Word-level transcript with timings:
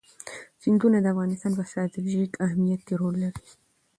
سیندونه 0.61 0.97
د 1.01 1.05
افغانستان 1.13 1.51
په 1.55 1.63
ستراتیژیک 1.69 2.31
اهمیت 2.45 2.81
کې 2.87 2.93
رول 3.01 3.15
لري. 3.23 3.39